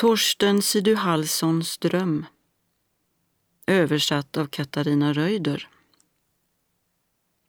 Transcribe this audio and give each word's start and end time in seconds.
Torsten 0.00 0.62
Sidu-Hallssons 0.62 1.78
dröm 1.78 2.26
Översatt 3.66 4.36
av 4.36 4.46
Katarina 4.46 5.12
Röjder 5.12 5.68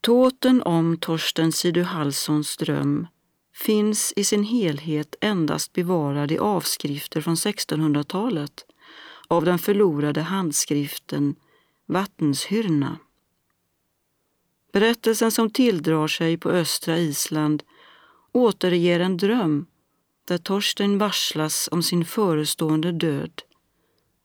Tåten 0.00 0.62
om 0.62 0.96
Torsten 0.96 1.52
Sidu-Hallssons 1.52 2.56
dröm 2.58 3.06
finns 3.54 4.12
i 4.16 4.24
sin 4.24 4.42
helhet 4.42 5.16
endast 5.20 5.72
bevarad 5.72 6.32
i 6.32 6.38
avskrifter 6.38 7.20
från 7.20 7.34
1600-talet 7.34 8.66
av 9.28 9.44
den 9.44 9.58
förlorade 9.58 10.20
handskriften 10.20 11.34
Vattenshyrna. 11.86 12.98
Berättelsen 14.72 15.32
som 15.32 15.50
tilldrar 15.50 16.08
sig 16.08 16.36
på 16.36 16.50
östra 16.50 16.98
Island 16.98 17.62
återger 18.32 19.00
en 19.00 19.16
dröm 19.16 19.66
där 20.28 20.38
Torstein 20.38 20.98
varslas 20.98 21.68
om 21.72 21.82
sin 21.82 22.04
förestående 22.04 22.92
död. 22.92 23.42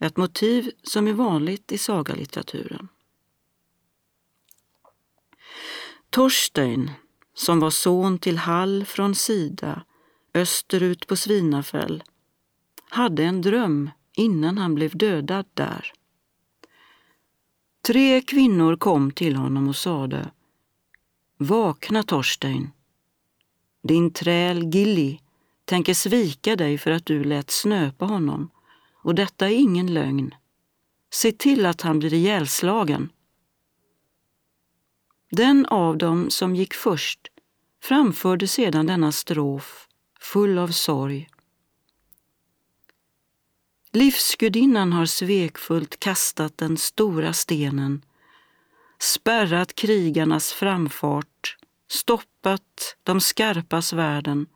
Ett 0.00 0.16
motiv 0.16 0.70
som 0.82 1.08
är 1.08 1.12
vanligt 1.12 1.72
i 1.72 1.78
sagalitteraturen. 1.78 2.88
Torstein, 6.10 6.90
som 7.34 7.60
var 7.60 7.70
son 7.70 8.18
till 8.18 8.38
Hall 8.38 8.84
från 8.84 9.14
Sida, 9.14 9.84
österut 10.34 11.06
på 11.06 11.16
Svinafäll, 11.16 12.02
hade 12.88 13.24
en 13.24 13.42
dröm 13.42 13.90
innan 14.16 14.58
han 14.58 14.74
blev 14.74 14.96
dödad 14.96 15.46
där. 15.54 15.92
Tre 17.86 18.20
kvinnor 18.20 18.76
kom 18.76 19.10
till 19.10 19.36
honom 19.36 19.68
och 19.68 19.76
sade 19.76 20.30
Vakna 21.36 22.02
Torstein. 22.02 22.70
Din 23.82 24.12
träl 24.12 24.74
Gilli 24.74 25.20
tänker 25.68 25.94
svika 25.94 26.56
dig 26.56 26.78
för 26.78 26.90
att 26.90 27.06
du 27.06 27.24
lät 27.24 27.50
snöpa 27.50 28.04
honom 28.04 28.50
och 29.02 29.14
detta 29.14 29.46
är 29.46 29.54
ingen 29.54 29.94
lögn. 29.94 30.34
Se 31.10 31.32
till 31.32 31.66
att 31.66 31.80
han 31.80 31.98
blir 31.98 32.14
ihjälslagen. 32.14 33.12
Den 35.30 35.66
av 35.66 35.98
dem 35.98 36.30
som 36.30 36.56
gick 36.56 36.74
först 36.74 37.20
framförde 37.82 38.48
sedan 38.48 38.86
denna 38.86 39.12
strof 39.12 39.88
full 40.20 40.58
av 40.58 40.68
sorg. 40.68 41.28
Livsgudinnan 43.92 44.92
har 44.92 45.06
svekfullt 45.06 46.00
kastat 46.00 46.58
den 46.58 46.76
stora 46.76 47.32
stenen, 47.32 48.04
spärrat 48.98 49.74
krigarnas 49.74 50.52
framfart, 50.52 51.56
stoppat 51.88 52.96
de 53.02 53.20
skarpa 53.20 53.82
svärden. 53.82 54.46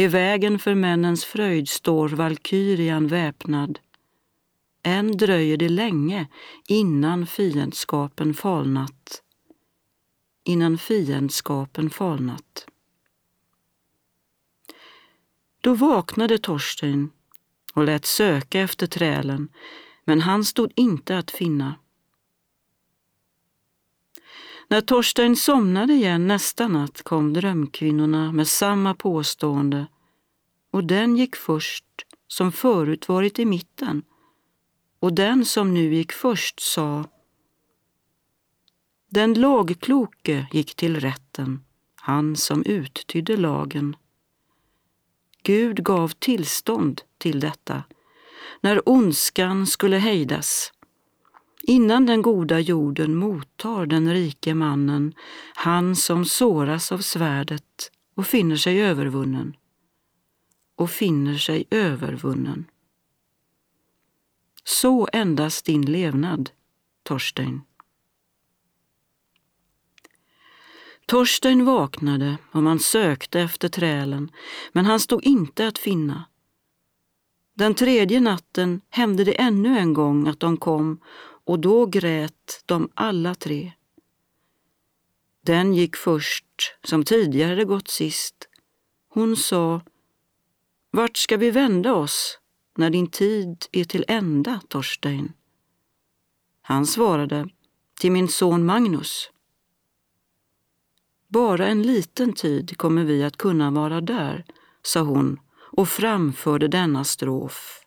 I 0.00 0.06
vägen 0.06 0.58
för 0.58 0.74
männens 0.74 1.24
fröjd 1.24 1.68
står 1.68 2.08
valkyrian 2.08 3.06
väpnad. 3.06 3.78
Än 4.82 5.16
dröjer 5.16 5.56
det 5.56 5.68
länge 5.68 6.28
innan 6.68 7.26
fiendskapen 7.26 8.34
falnat. 8.34 9.22
Innan 10.44 10.78
fiendskapen 10.78 11.90
falnat. 11.90 12.66
Då 15.60 15.74
vaknade 15.74 16.38
Torsten 16.38 17.10
och 17.74 17.84
lät 17.84 18.04
söka 18.04 18.60
efter 18.60 18.86
trälen, 18.86 19.48
men 20.04 20.20
han 20.20 20.44
stod 20.44 20.72
inte 20.76 21.18
att 21.18 21.30
finna. 21.30 21.74
När 24.70 24.80
Torstein 24.80 25.36
somnade 25.36 25.92
igen 25.92 26.26
nästa 26.26 26.68
natt 26.68 27.02
kom 27.02 27.32
drömkvinnorna 27.32 28.32
med 28.32 28.48
samma 28.48 28.94
påstående. 28.94 29.86
Och 30.70 30.84
den 30.84 31.16
gick 31.16 31.36
först 31.36 31.84
som 32.26 32.52
förut 32.52 33.08
varit 33.08 33.38
i 33.38 33.44
mitten. 33.44 34.02
Och 35.00 35.12
den 35.12 35.44
som 35.44 35.74
nu 35.74 35.94
gick 35.94 36.12
först 36.12 36.60
sa 36.60 37.04
Den 39.08 39.34
lagkloke 39.34 40.46
gick 40.52 40.74
till 40.74 41.00
rätten, 41.00 41.64
han 41.94 42.36
som 42.36 42.64
uttydde 42.64 43.36
lagen. 43.36 43.96
Gud 45.42 45.84
gav 45.84 46.08
tillstånd 46.08 47.02
till 47.18 47.40
detta. 47.40 47.82
När 48.60 48.88
ondskan 48.88 49.66
skulle 49.66 49.96
hejdas 49.96 50.72
innan 51.62 52.06
den 52.06 52.22
goda 52.22 52.60
jorden 52.60 53.14
mottar 53.14 53.86
den 53.86 54.12
rike 54.12 54.54
mannen, 54.54 55.14
han 55.54 55.96
som 55.96 56.24
såras 56.24 56.92
av 56.92 56.98
svärdet 56.98 57.90
och 58.14 58.26
finner 58.26 58.56
sig 58.56 58.82
övervunnen. 58.82 59.56
Och 60.76 60.90
finner 60.90 61.36
sig 61.38 61.64
övervunnen. 61.70 62.64
Så 64.64 65.08
endast 65.12 65.64
din 65.64 65.82
levnad, 65.82 66.50
Torstein. 67.02 67.62
Torstein 71.06 71.64
vaknade 71.64 72.38
och 72.52 72.62
man 72.62 72.78
sökte 72.78 73.40
efter 73.40 73.68
trälen, 73.68 74.30
men 74.72 74.86
han 74.86 75.00
stod 75.00 75.24
inte 75.24 75.66
att 75.66 75.78
finna. 75.78 76.24
Den 77.54 77.74
tredje 77.74 78.20
natten 78.20 78.80
hände 78.90 79.24
det 79.24 79.40
ännu 79.40 79.78
en 79.78 79.94
gång 79.94 80.28
att 80.28 80.40
de 80.40 80.56
kom 80.56 81.00
och 81.50 81.58
då 81.58 81.86
grät 81.86 82.62
de 82.66 82.90
alla 82.94 83.34
tre. 83.34 83.72
Den 85.40 85.74
gick 85.74 85.96
först, 85.96 86.44
som 86.84 87.04
tidigare 87.04 87.64
gått 87.64 87.88
sist. 87.88 88.48
Hon 89.08 89.36
sa, 89.36 89.80
vart 90.90 91.16
ska 91.16 91.36
vi 91.36 91.50
vända 91.50 91.94
oss 91.94 92.38
när 92.76 92.90
din 92.90 93.06
tid 93.06 93.66
är 93.72 93.84
till 93.84 94.04
ända, 94.08 94.60
Torstein? 94.68 95.32
Han 96.62 96.86
svarade, 96.86 97.48
till 98.00 98.12
min 98.12 98.28
son 98.28 98.66
Magnus. 98.66 99.30
Bara 101.28 101.66
en 101.66 101.82
liten 101.82 102.32
tid 102.32 102.78
kommer 102.78 103.04
vi 103.04 103.24
att 103.24 103.36
kunna 103.36 103.70
vara 103.70 104.00
där, 104.00 104.44
sa 104.82 105.00
hon 105.00 105.40
och 105.52 105.88
framförde 105.88 106.68
denna 106.68 107.04
strof. 107.04 107.80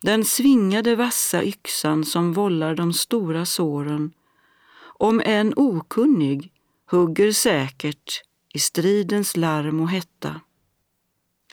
Den 0.00 0.24
svingade 0.24 0.96
vassa 0.96 1.44
yxan 1.44 2.04
som 2.04 2.32
vållar 2.32 2.74
de 2.74 2.92
stora 2.92 3.46
såren, 3.46 4.12
om 4.80 5.22
en 5.24 5.52
okunnig, 5.56 6.52
hugger 6.90 7.32
säkert 7.32 8.22
i 8.54 8.58
stridens 8.58 9.36
larm 9.36 9.80
och 9.80 9.90
hetta. 9.90 10.40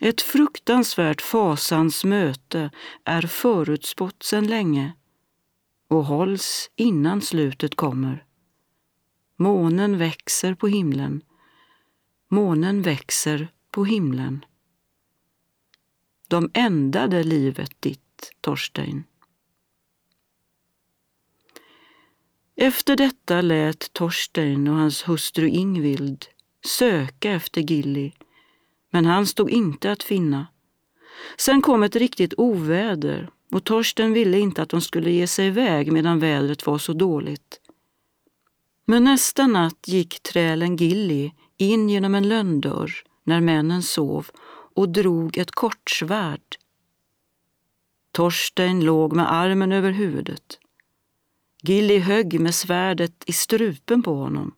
Ett 0.01 0.21
fruktansvärt 0.21 1.21
fasans 1.21 2.03
möte 2.03 2.71
är 3.03 3.21
förutspått 3.21 4.23
sedan 4.23 4.47
länge 4.47 4.93
och 5.87 6.05
hålls 6.05 6.69
innan 6.75 7.21
slutet 7.21 7.75
kommer. 7.75 8.25
Månen 9.37 9.97
växer 9.97 10.55
på 10.55 10.67
himlen. 10.67 11.21
Månen 12.27 12.81
växer 12.81 13.47
på 13.71 13.85
himlen. 13.85 14.45
De 16.27 16.51
ändade 16.53 17.23
livet 17.23 17.71
ditt 17.79 18.04
Torstein. 18.41 19.03
Efter 22.55 22.95
detta 22.95 23.41
lät 23.41 23.93
Torstein 23.93 24.67
och 24.67 24.75
hans 24.75 25.07
hustru 25.07 25.47
Ingvild 25.47 26.25
söka 26.65 27.31
efter 27.31 27.61
Gilli, 27.61 28.13
men 28.89 29.05
han 29.05 29.27
stod 29.27 29.49
inte 29.49 29.91
att 29.91 30.03
finna. 30.03 30.47
Sen 31.37 31.61
kom 31.61 31.83
ett 31.83 31.95
riktigt 31.95 32.33
oväder 32.37 33.29
och 33.51 33.63
Torsten 33.63 34.13
ville 34.13 34.39
inte 34.39 34.61
att 34.61 34.69
de 34.69 34.81
skulle 34.81 35.11
ge 35.11 35.27
sig 35.27 35.47
iväg 35.47 35.91
medan 35.91 36.19
vädret 36.19 36.65
var 36.65 36.77
så 36.77 36.93
dåligt. 36.93 37.59
Men 38.85 39.03
nästa 39.03 39.47
natt 39.47 39.87
gick 39.87 40.23
trälen 40.23 40.75
Gilli 40.75 41.33
in 41.57 41.89
genom 41.89 42.15
en 42.15 42.29
lönndörr 42.29 42.91
när 43.23 43.41
männen 43.41 43.83
sov 43.83 44.27
och 44.75 44.89
drog 44.89 45.37
ett 45.37 45.51
kortsvärd 45.51 46.57
Torstein 48.15 48.85
låg 48.85 49.15
med 49.15 49.33
armen 49.33 49.71
över 49.71 49.91
huvudet. 49.91 50.59
Gilly 51.61 51.99
högg 51.99 52.39
med 52.39 52.55
svärdet 52.55 53.23
i 53.25 53.33
strupen 53.33 54.03
på 54.03 54.15
honom. 54.15 54.55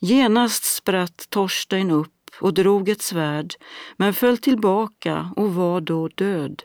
Genast 0.00 0.64
spratt 0.64 1.26
Torstein 1.30 1.90
upp 1.90 2.30
och 2.40 2.54
drog 2.54 2.88
ett 2.88 3.02
svärd, 3.02 3.54
men 3.96 4.14
föll 4.14 4.38
tillbaka 4.38 5.32
och 5.36 5.54
var 5.54 5.80
då 5.80 6.08
död. 6.08 6.62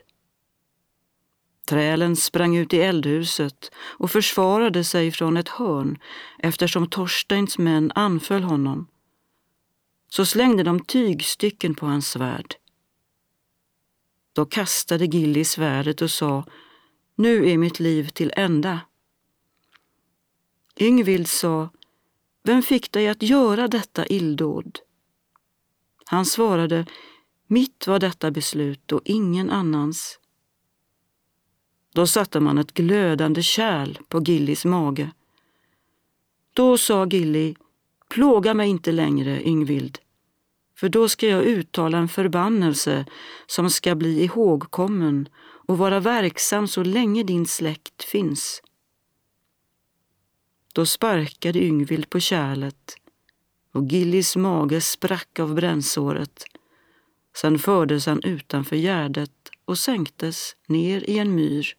Trälen 1.68 2.16
sprang 2.16 2.56
ut 2.56 2.74
i 2.74 2.80
eldhuset 2.80 3.70
och 3.76 4.10
försvarade 4.10 4.84
sig 4.84 5.10
från 5.10 5.36
ett 5.36 5.48
hörn 5.48 5.98
eftersom 6.38 6.90
Torsteins 6.90 7.58
män 7.58 7.92
anföll 7.94 8.42
honom. 8.42 8.86
Så 10.08 10.26
slängde 10.26 10.62
de 10.62 10.80
tygstycken 10.80 11.74
på 11.74 11.86
hans 11.86 12.10
svärd. 12.10 12.54
Då 14.38 14.44
kastade 14.44 15.04
Gilly 15.04 15.44
svärdet 15.44 16.02
och 16.02 16.10
sa 16.10 16.44
Nu 17.14 17.50
är 17.50 17.58
mitt 17.58 17.80
liv 17.80 18.08
till 18.08 18.32
ända. 18.36 18.80
Yngvild 20.80 21.28
sa 21.28 21.68
Vem 22.42 22.62
fick 22.62 22.92
dig 22.92 23.08
att 23.08 23.22
göra 23.22 23.68
detta 23.68 24.06
illdåd? 24.06 24.78
Han 26.04 26.26
svarade 26.26 26.86
Mitt 27.46 27.86
var 27.86 27.98
detta 27.98 28.30
beslut 28.30 28.92
och 28.92 29.00
ingen 29.04 29.50
annans. 29.50 30.18
Då 31.92 32.06
satte 32.06 32.40
man 32.40 32.58
ett 32.58 32.74
glödande 32.74 33.42
kärl 33.42 33.98
på 34.08 34.22
Gillis 34.22 34.64
mage. 34.64 35.10
Då 36.52 36.78
sa 36.78 37.06
Gilli, 37.06 37.56
plåga 38.08 38.54
mig 38.54 38.68
inte 38.68 38.92
längre, 38.92 39.48
Yngvild, 39.48 39.98
för 40.78 40.88
då 40.88 41.08
ska 41.08 41.26
jag 41.26 41.44
uttala 41.44 41.98
en 41.98 42.08
förbannelse 42.08 43.06
som 43.46 43.70
ska 43.70 43.94
bli 43.94 44.24
ihågkommen 44.24 45.28
och 45.38 45.78
vara 45.78 46.00
verksam 46.00 46.68
så 46.68 46.82
länge 46.82 47.22
din 47.22 47.46
släkt 47.46 48.04
finns. 48.04 48.62
Då 50.72 50.86
sparkade 50.86 51.64
Yngvild 51.64 52.10
på 52.10 52.20
kärlet 52.20 52.96
och 53.72 53.84
Gillis 53.84 54.36
mage 54.36 54.80
sprack 54.80 55.38
av 55.38 55.54
brännsåret. 55.54 56.44
Sen 57.36 57.58
fördes 57.58 58.06
han 58.06 58.20
utanför 58.24 58.76
gärdet 58.76 59.50
och 59.64 59.78
sänktes 59.78 60.56
ner 60.66 61.10
i 61.10 61.18
en 61.18 61.34
myr. 61.34 61.76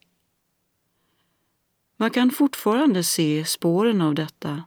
Man 1.98 2.12
kan 2.12 2.32
fortfarande 2.32 3.04
se 3.04 3.46
spåren 3.46 4.02
av 4.02 4.16
detta. 4.16 4.64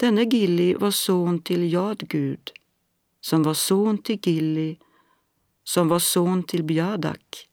Denne 0.00 0.24
Gilli 0.24 0.74
var 0.74 0.90
son 0.90 1.42
till 1.42 1.72
Jadgud, 1.72 2.50
som 3.20 3.42
var 3.42 3.54
son 3.54 3.98
till 3.98 4.18
Gilli, 4.22 4.78
som 5.64 5.88
var 5.88 5.98
son 5.98 6.42
till 6.42 6.64
Bjadak, 6.64 7.48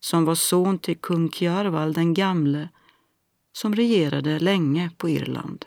som 0.00 0.24
var 0.24 0.34
son 0.34 0.78
till 0.78 0.96
kung 0.96 1.30
Kjarval 1.30 1.92
den 1.92 2.14
gamle, 2.14 2.68
som 3.52 3.74
regerade 3.74 4.38
länge 4.38 4.90
på 4.96 5.08
Irland. 5.08 5.64